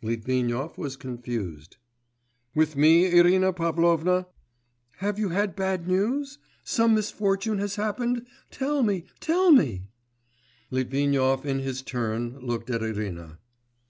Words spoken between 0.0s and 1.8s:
Litvinov was confused.